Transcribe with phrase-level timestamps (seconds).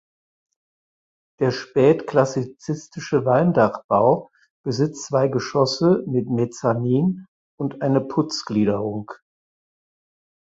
[1.39, 4.31] Der spätklassizistische Walmdachbau
[4.65, 9.11] besitzt zwei Geschosse mit Mezzanin und eine Putzgliederung.